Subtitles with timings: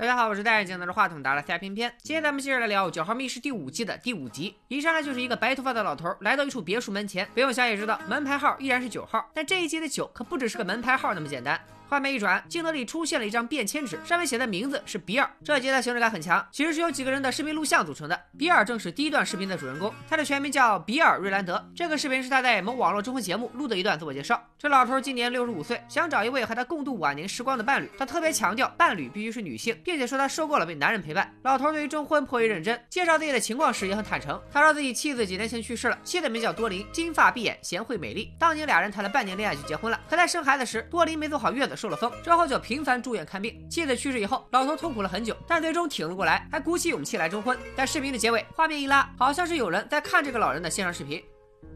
[0.00, 1.92] 大家好，我是戴眼镜拿着话筒打了赛偏偏。
[1.98, 4.56] 今天咱们接着来聊《九号密室》第五季的第五集。
[4.68, 9.30] 一上来就是一个白头发的老头来到一处别墅门前，不用想也知道门牌号依然是九号。
[9.34, 11.60] 但这一集的九可不只是个门牌号那么简单。
[11.90, 15.28] 画面一转，镜头里出现了一张便签纸，上面写的名字是比尔。
[15.42, 18.16] 这集的形式感很强，其实是由几个人的视频录像组成的。
[18.38, 21.68] 比尔正是第一段视频的主人公，他的全名叫比尔·瑞兰德。
[21.74, 24.40] 这个视频是他在某网络征婚节目录的一段自我介绍。
[24.56, 27.90] 这老头今年六十五岁，想找一位和他共度晚年时光的伴侣。
[27.98, 31.28] 他特别强调伴侣必须是女性，并且说他受够了被男人陪伴。
[31.42, 34.40] 老头对于征婚颇为认真，介绍自己的情况时也很坦诚。
[34.52, 38.32] 他说自己妻子几年前去世了，妻子名叫多琳，金发碧眼，贤惠美丽。
[38.38, 42.60] 当年俩人谈了半年恋爱就结婚了，可在生孩子时，多琳没坐好月子，受了风，之后就。
[42.60, 47.58] 频繁住院看病，妻子去世以后，老头痛苦了很久，但最终挺了过来，还鼓起勇气来征婚。
[47.74, 51.24] 在视频的结尾，画面一拉，好像是有人在看这个老人的线上视频。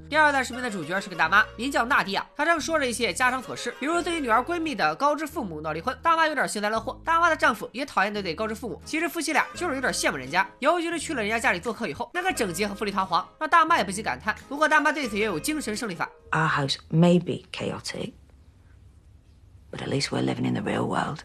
[0.09, 7.01] 第二段视频的主角是个大妈，名叫娜迪亚，她正说着一些家常琐事，比如自己女儿闺蜜的高知父母闹离婚，大妈有点幸灾乐祸。
[7.03, 14.37] 大妈的丈夫也讨厌那对高知父母，其实夫妻俩就是有点羡慕人家，尤其是去了人家家里做客以后，那个整洁和富丽堂皇，让大妈也不禁感叹。
[14.49, 16.09] 不过大妈对此也有精神胜利法。
[16.31, 18.13] Our house may be chaotic,
[19.75, 21.21] but at least we're living in the real world.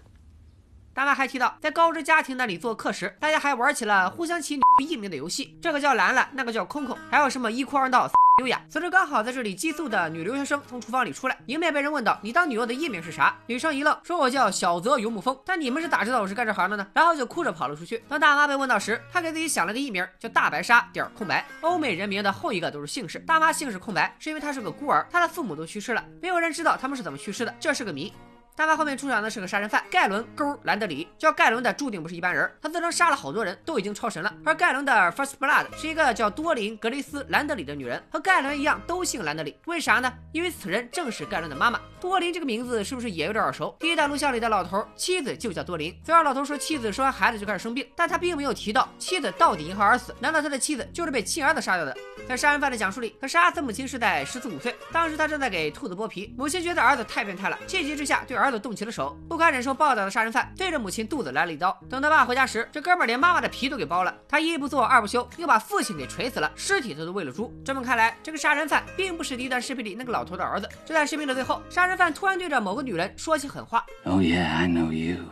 [0.92, 8.09] 大妈还提到，在高知家庭那里做客时，大家还玩起了互相起女艺名的游戏，这个叫兰兰，那个叫空空，还有什么一哭二闹
[8.42, 8.59] 优 雅。
[8.67, 16.86] 此时刚好在这里寄宿的女留学生从厨房里出来，迎面被人问到：“你当女优的艺名是啥？”女生一愣，说：“我叫小泽游木风。”但你们是咋知道我是干这行的呢？
[16.94, 18.03] 然后就哭着跑了出去。
[18.09, 21.45] 当大妈被问到时，她给自己想了个艺名，叫大白鲨点空白。
[21.61, 28.11] 欧美人名的后一个都是姓氏，大妈姓氏空白，是因为她是个孤儿，她的父母都去世了，没有人知道他们是怎么去世的，这是个谜。
[28.59, 34.35] 大妈后面出场的是个杀人犯盖伦勾兰德里，叫盖伦的注定不是一般人，他自称杀了好多人，都已经超神了。
[34.43, 40.13] 而盖伦的 First Blood 是一个叫多林格雷斯兰德里的女人，和盖伦一样都姓兰德里，为啥呢？
[40.33, 41.80] 因为此人正是盖伦的妈妈。
[42.02, 43.73] 多林这个名字是不是也有点耳熟？
[43.80, 50.13] 第一段录像里的老头妻子就叫多林，虽然老头说妻子生完孩子就开始生病，但他并没有提到妻子到底因何而死。
[50.19, 51.95] 难道他的妻子就是被亲儿子杀掉的？
[52.27, 59.17] 在杀人犯的讲述里，他杀死母亲是在十四五岁，当时他正在给兔子剥皮，母亲觉得儿子太变态了，气急之下对儿子动起了手。
[59.27, 61.77] 不堪忍受暴打的杀人犯对着母亲肚子来了一刀。
[61.89, 64.15] 等他爸回家时，这哥们连妈妈的皮都给剥了。
[64.27, 67.54] 他一不做二不休，又把父亲给锤死了，尸体他都喂了猪。
[67.64, 70.70] 这么看来，这个杀人犯并不是第一段视频里那个老头的儿子。
[70.86, 75.23] 就在视频的最后，杀人犯突然对着某个女人说起狠话：“Oh yeah, I know you.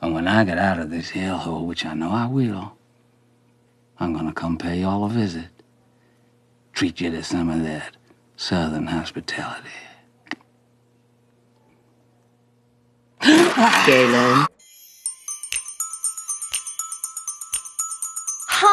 [0.00, 2.70] And when I get out of this hellhole, which I know I will,
[3.98, 5.48] I'm gonna come pay you all a visit,
[6.72, 7.94] treat you to some of that
[8.36, 9.72] Southern hospitality.”
[13.86, 14.57] Galen.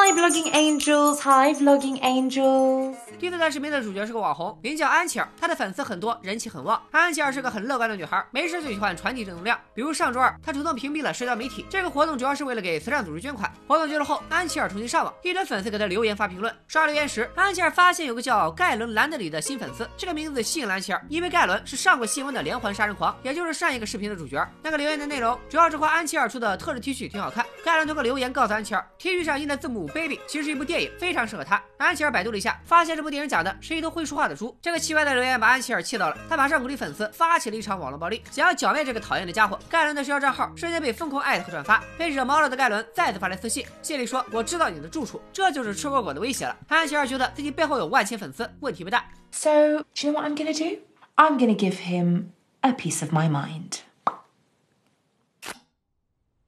[0.05, 1.19] Hi, vlogging angels.
[1.21, 2.93] Hi, vlogging angels.
[3.19, 6.79] 第四段视频的主角是个网红，名叫安琪儿，她的粉丝很多，人气很旺。
[6.91, 9.59] 安琪儿是个很乐观的女孩，没事就喜欢传递正能量。
[9.73, 11.65] 比如上周二，她主动屏蔽了社交媒体。
[11.71, 13.51] 这个活动主要是为了给慈善组织捐款。
[13.67, 16.53] 活动结束后，安琪儿重新上网，一堆粉丝给她留言发评论。
[16.67, 24.47] 刷留言时，安琪儿发现有个叫盖伦·兰德里的新粉丝，这个名字吸引了安琪儿，因为盖伦是上过新闻的连环杀人狂，也就是上一个视频的主角。
[24.61, 27.43] 那个留言的内容主要是夸安琪儿出的特制 T 恤挺好看。
[27.63, 31.63] 盖伦通过留言告诉安琪儿，T 恤上印的字母 Baby 其实是一部电影，非常适合他。
[31.77, 33.85] 安琪儿百度了一下，发现这部电影讲的是一。
[33.85, 39.59] 头会说话的猪，这个奇怪的留言把安琪儿气到了，他马上鼓励粉丝发起了一场网络暴力，想要剿灭这个讨厌的家伙。
[39.69, 46.57] 盖伦的社交账号瞬间被疯狂艾特和转发，被惹毛了的盖伦再次发来私信，信里说：“我知道你的住处。”这就是吃果果的威胁了。
[46.67, 49.05] 安琪儿觉得自己背后有万千粉丝，问题不大。
[49.29, 50.81] So, do you know what I'm gonna do?
[51.15, 52.29] I'm gonna give him
[52.61, 53.84] a piece of my mind.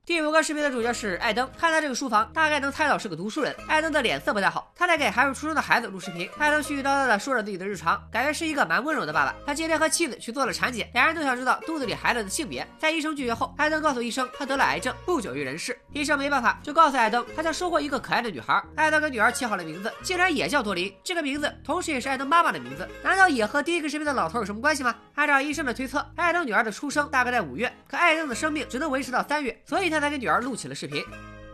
[0.08, 3.54] 第五个视频的主角是艾登，看他这个书房，大概能猜到是个读书人。
[3.68, 6.30] 艾登的脸色不太好，他在给还未出生的孩子录视频。
[6.38, 9.36] 艾登絮絮叨叨的说着自己的日常，感觉是一个蛮温柔的爸爸。
[9.46, 12.66] 他今天和妻子去做了产检，两人都想知道肚子里孩子的性别。
[12.80, 15.78] 在医生拒绝后，艾登告诉医生他得了癌症，不久于人世。
[15.92, 18.64] 医生没办法，就告诉艾登他将收获一个可爱的女孩。
[18.78, 20.96] 艾登给女儿起好了名字，竟然也叫多琳。
[21.04, 24.96] 这个名字同时也是艾登妈妈的名字，难道也和第一个视频的老头有什么关系吗？
[25.16, 30.76] 按照医生的推测，艾登女儿的出生大概在五月，可艾登的生命只能维持到三月，所以他才给女儿录起了。
[30.76, 31.04] 视频，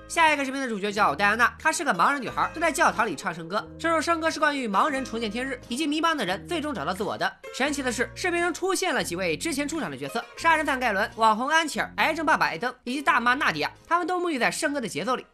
[0.08, 3.66] 下一个视频的主角叫戴安娜，她是个盲人女孩，正在教堂里唱圣歌。
[3.80, 7.32] 这首圣歌是关于盲人重见天日，以及迷茫的人最终找到自我的。
[7.56, 15.26] 神奇的是，视频中出现了几位之前出场的角色：杀人犯盖伦、网红安琪儿、癌症爸爸艾登以及大妈娜迪亚，他们都沐浴在圣歌的节奏里。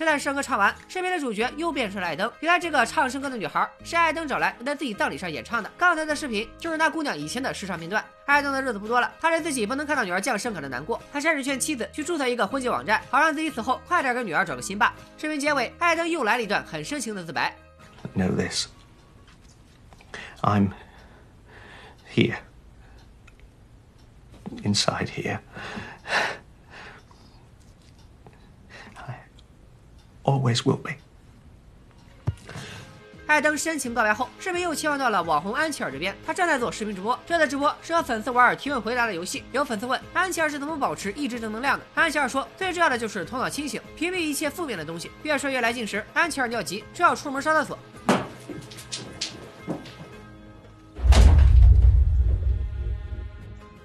[0.00, 2.32] 这段圣歌唱完身边的主角又变成了艾登。
[2.40, 5.70] 原来这个唱圣歌的女孩是艾登找来在自己葬礼上演唱的。
[5.76, 8.02] 刚才的视频就是那姑娘以前的试唱片段。
[8.24, 10.98] 艾登的日子不多了他对自己不能看到女儿降生感到难过。
[11.12, 17.54] 他甚至劝妻子去注册一个婚介网站好让自己死后快点给女儿找个新爸视频结尾艾登又来了一段很深情的自白。
[18.16, 18.68] Know this
[20.40, 20.70] i'm
[22.16, 22.38] here.
[24.64, 25.40] Inside here.
[30.30, 30.92] Always will be.
[33.26, 36.16] 艾登深情告白后，视频又切换到了网红安琪儿这边。
[36.26, 39.44] 他正在做视频直播，这次直播是和粉丝玩提问回答的游戏。
[39.52, 41.84] 有粉丝问安琪儿是怎么保持一直正能量的？
[41.94, 45.12] 安琪儿说，最重要的就是头脑清醒，屏蔽一切负面的东西。
[45.22, 47.78] 越说越来劲时，安琪儿尿急，正要出门上厕所。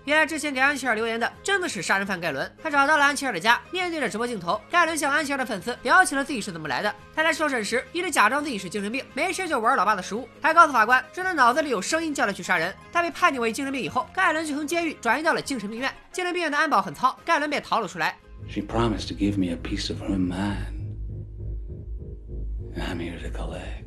[0.05, 6.93] 原来之前给安琪儿留言的真的是杀人犯盖伦，他找到了安琪儿的家，面对着直播镜头，盖伦向安琪儿的粉丝聊起了自己是怎么来的。
[7.15, 12.71] 他在受审时一直假装自己是精神病，没事就玩老爸的食物，还告诉法官说他脑子里有声音叫他去杀人。
[12.93, 15.91] 他被判定为精神病以后，盖伦就从监狱转移到了精神病院。
[16.11, 18.15] 精神病院的安保很糙，盖伦便逃了出来。
[18.47, 20.75] She promised to give me a piece of her mind.
[22.77, 23.85] I'm here to collect.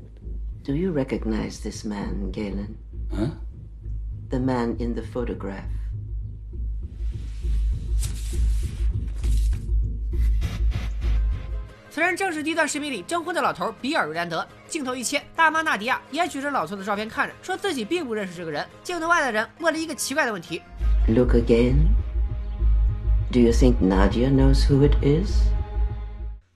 [0.65, 2.77] Do you recognize this man, Galen?
[3.09, 3.29] Huh?
[4.31, 5.63] The man in the photograph.
[11.91, 14.47] 此人正是第一段视频里征婚的老头比尔·瑞兰德。
[14.67, 18.67] 镜头一切，大妈纳迪亚也举着老头的照片看着，说自己并不认识这个人。
[18.83, 20.61] 镜头外的人问了一个奇怪的问题
[21.09, 21.89] ：Look again.
[23.33, 25.31] Do you think Nadia knows who it is?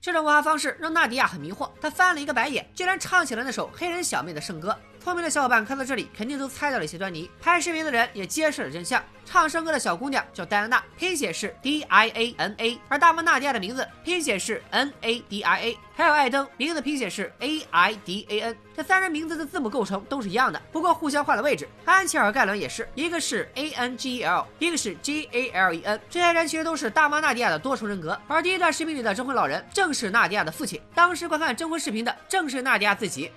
[0.01, 4.77] 这种问话方式让纳迪亚很迷惑，她翻了一个白眼，竟然唱起了那首黑人小妹的圣歌。
[5.03, 7.29] 聪明的小伙伴看到这里，肯定都猜到了一些端倪。
[7.41, 15.77] 拍视频的人也揭示了真相：唱圣歌的小姑娘叫戴安娜，拼写是 D I A N A；而大妈纳迪亚的名字拼写是 N A D I A。
[15.93, 18.57] 还有艾登，名字拼写是 A I D A N。
[18.77, 21.67] 这三人名字的字母构成都是一样的，不过互相换了位置。
[21.83, 25.99] 安琪尔·盖伦也是，一个是 A N G E L，一个是 G A L E N。
[26.09, 28.17] 这些人其实都是大妈纳迪亚的多重人格。
[28.25, 33.29] 而第一段视频里的征婚老人正是纳迪亚的父亲，当时观看征婚视频的正是纳迪亚自己。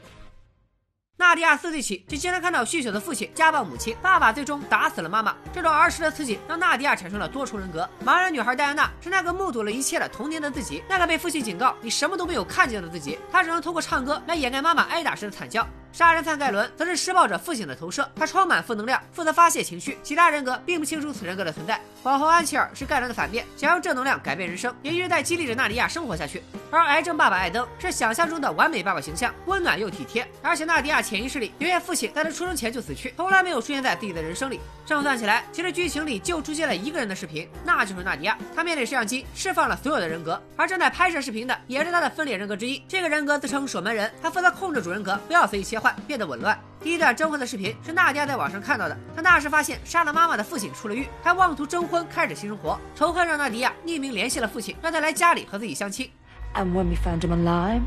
[1.18, 5.34] 纳迪亚四岁起就经常看到酗酒的父亲家暴母亲，爸爸最终打死了妈妈。
[5.50, 7.88] 这种儿时的刺激让纳迪亚产生了多重人格。
[8.04, 15.66] 盲人女孩戴安娜是那个目睹了一切的童年的自己，那个被父亲警告你什么都没有看见的自己，她只能通过唱歌来掩盖妈妈挨打时的惨叫。
[15.92, 19.96] 杀人犯盖伦则是施暴者父亲的投射，他充满负能量，负责发泄情绪。
[20.02, 21.80] 其他人格并不清楚此人格的存在。
[22.02, 26.42] 网红安琪尔是盖伦的反面，想用正能量改变人生，也一直在激励着纳迪亚生活下去。
[26.70, 30.26] 而癌症爸爸艾登是想象中的完美爸爸形象，温暖又体贴。
[30.42, 34.60] 而且纳迪亚潜意识里爷爷父亲在他出生前就死去，从来没有出现在自己的人生里。
[34.84, 38.36] 这么算起来，其实剧情里就出现了一个人的视频，那就是纳迪亚。
[38.54, 42.80] 他面对摄像机释放了所有的人格，而正在拍摄视频的也是他的分裂人格之一。
[42.86, 46.58] 这个人格自称守门人，他负责控制主人格，不要随意切换，变得紊乱。
[46.80, 48.96] 第一段征婚的视频是娜迪亚在网上看到的。
[49.14, 52.78] 她那时发现杀了妈妈的父亲出了狱，还妄图征婚，开始新生活。
[52.94, 56.10] 仇恨让娜迪亚匿名联系了父亲，让他来家里和自己相亲。
[56.54, 57.82] And when we found him online,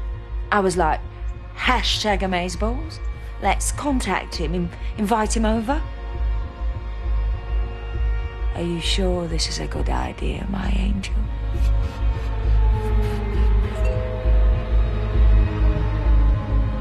[0.49, 0.99] I was like,
[1.57, 2.99] hashtag amazeballs.
[3.41, 4.67] Let's contact him,
[4.97, 5.79] invite him over.
[8.55, 11.13] Are you sure this is a good idea, my angel?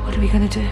[0.05, 0.67] What are we gonna do?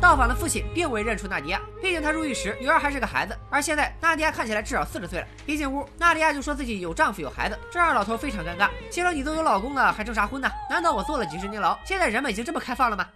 [0.00, 5.26] 到访的父亲并未认出纳迪亚，毕竟他入狱时女儿还是个孩子，而现在纳迪亚看起来至少四十岁了。
[5.46, 8.68] 一进屋，纳迪亚就说自己有丈夫有孩子，这让老头非常尴尬。
[8.90, 10.48] 心说你都有老公了，还征啥婚呢？
[10.70, 11.78] 难道我坐了几十年牢？
[11.84, 13.08] 现在人们已经这么开放了吗？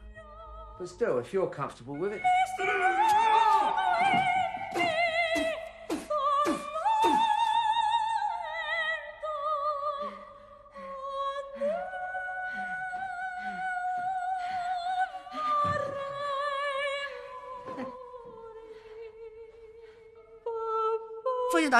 [0.79, 0.97] 父亲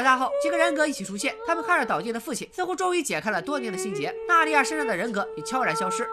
[0.01, 1.37] 倒下后，几个人格一起出现。
[1.47, 4.15] 他们看着倒地的父亲，似乎终于解开了多年的心结。
[4.27, 6.05] 娜迪亚身上的人格也悄然消失。《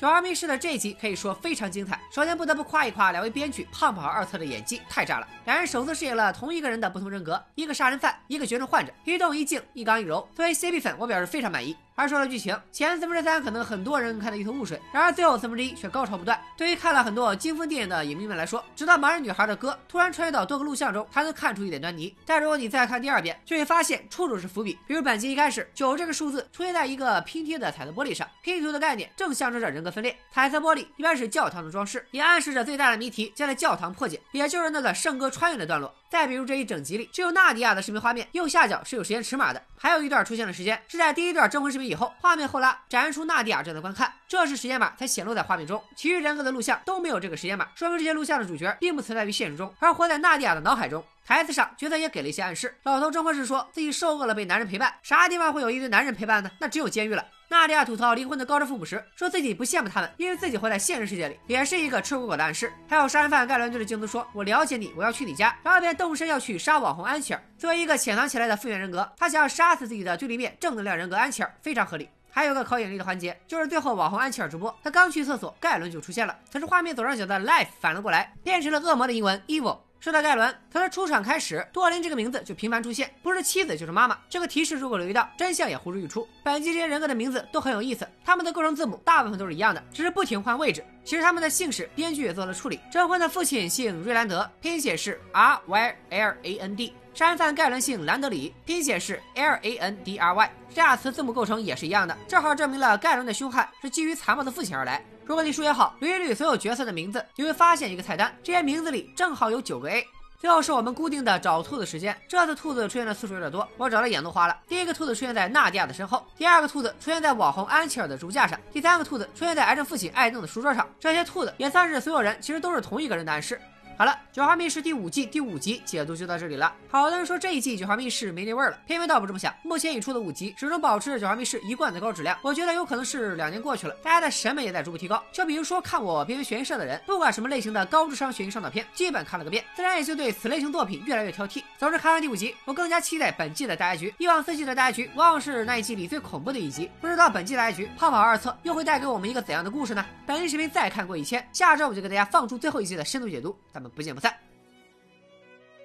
[0.00, 2.00] 九号密室》的这一集可以说非常精彩。
[2.10, 10.26] 首先不得不夸一夸两位编剧胖跑二测的演技太炸了，两人首次饰演了同一个人的不同人格，一个杀人犯，一个绝症患者，一动一静，一刚一柔。
[10.34, 11.76] 作为 CP 粉，我表示非常满意。
[11.98, 16.40] 而说了剧情，前四分之三可能很多人看得一头雾水，然而最后四分之一却高潮不断。
[16.56, 22.14] 对于看了很多惊风电影的影迷们来说，直到盲人女孩的歌突然穿越到多个录像中，才能看出一点端倪。
[22.24, 24.78] 但如果你再看第二遍，就会发现处处是伏笔。
[24.86, 30.16] 比如本集一开始，九这个数字出现在一个拼贴的彩色玻璃上，拼图的概念正象征着人格分裂。
[30.30, 35.92] 彩色玻璃一般是教堂的装饰，也暗示着最大的谜题将在教堂破解，也就是那个圣歌穿越的段落。
[36.08, 51.04] 再比如这一整集里，只有纳迪亚的视频画面右下角是有时间尺码的，还有一段出现的时间是在第一段征婚视频以后，画面后拉展现出娜迪亚正在观看，这时时间码才显露在画面中，其余人格的录像都没有这个时间码，说明这些录像的主角并不存在于现实中，而活在娜迪亚的脑海中。
[51.24, 52.74] 台词上，角色也给了一些暗示。
[52.84, 56.50] 老头征婚时说自己受饿了被男人陪伴，啥地方会有一堆男人陪伴呢？
[56.58, 57.24] 那只有监狱了。
[57.50, 62.70] 纳迪亚吐槽离婚的高知父母时，说自己不羡慕他们，因为自己活在现实世界里，也是一个吃过果的暗示。
[62.86, 67.42] 还有杀人犯盖伦对着镜子说：“我了解你，我要去你家。”然后便动身要去杀网红安琪儿。
[67.56, 72.06] 作为一个潜藏起来的复原人格，他想要杀死自己的对立面正能量人格安琪儿，非常合理。
[72.30, 76.36] 还有个考眼力的环节，就是最后网红安琪儿直播，他刚去厕所，盖伦就出现了。
[76.52, 79.78] 可是画面左上角的 life 反了过来，变成了恶魔的英文 evil。
[80.00, 84.16] 说到盖伦，从他出场开始，多林这个名字就频繁出现，不是妻子就是妈妈。
[84.30, 86.26] 这个提示如果留意到，真相也呼之欲出。
[86.44, 90.84] 本集这些人格的名字都很有意思，他们的构成字母大部分都是一样的，只是不停换位置。
[91.04, 92.78] 其实他们的姓氏，编剧也做了处理。
[92.92, 100.50] 征婚的父亲姓瑞兰德，拼写是 R Y L A N D；杀人犯盖伦姓兰德里，拼写是 L A N D R Y。
[100.72, 105.04] 这俩词字母构成也是一样的，正好证明了盖伦的凶悍是基于残暴的父亲而来。
[105.24, 110.06] 如果你数学好，捋一捋所有角色的名字，你会发现一个菜单，这些名字里正好有九个 A。
[110.38, 114.56] 最后是我们固定的找兔子时间，这次兔子出现的次数有点多，我找的眼都花了。
[114.68, 120.88] 第一个兔子出现在纳迪亚的身后，第二个兔子出现在网红安琪尔的竹架上，第三个兔子出现在癌症父亲艾登的书桌上。
[121.00, 123.60] 这些兔子也算是所有人其实都是同一个人的暗示。
[123.98, 126.72] 好了，《九号密室》第五季第五集解读就到这里了。
[126.88, 129.52] 好多人说这一季《九号密室》没那味儿了，偏偏倒不这么想。
[129.64, 135.20] 目前已出的五集始终保持着《九号密室》一贯的高质量，我觉得有可能是两年过去了，大家的审美也在逐步提高。
[135.32, 141.64] 就比如说看我边缘悬疑社的人，不管什么类型的高智商悬疑上岛片，基本看了个遍，自然也就对此类型作品越来越挑剔。
[141.76, 144.14] 总之看完第五集，我更加期待本季的大结局。
[144.18, 150.06] 以往四季的大结局往往是那一季里最恐怖的一集，不知道本季大结局《泡泡二册》又会带给我们一个怎样的故事呢？
[150.24, 154.34] 本期视频再看过一千，下周我就给大家放出最后一季的深度解读，咱们不见不散。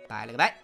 [0.08, 0.64] 拜了个拜。